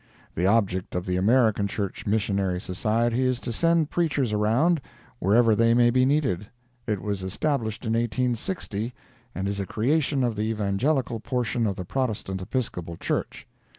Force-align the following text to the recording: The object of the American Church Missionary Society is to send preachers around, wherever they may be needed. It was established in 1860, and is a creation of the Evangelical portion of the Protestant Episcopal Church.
The 0.33 0.47
object 0.47 0.95
of 0.95 1.05
the 1.05 1.15
American 1.15 1.67
Church 1.67 2.07
Missionary 2.07 2.59
Society 2.59 3.21
is 3.21 3.39
to 3.41 3.53
send 3.53 3.91
preachers 3.91 4.33
around, 4.33 4.81
wherever 5.19 5.53
they 5.53 5.75
may 5.75 5.91
be 5.91 6.05
needed. 6.05 6.47
It 6.87 7.03
was 7.03 7.21
established 7.21 7.85
in 7.85 7.93
1860, 7.93 8.95
and 9.35 9.47
is 9.47 9.59
a 9.59 9.67
creation 9.67 10.23
of 10.23 10.35
the 10.35 10.49
Evangelical 10.49 11.19
portion 11.19 11.67
of 11.67 11.75
the 11.75 11.85
Protestant 11.85 12.41
Episcopal 12.41 12.97
Church. 12.97 13.45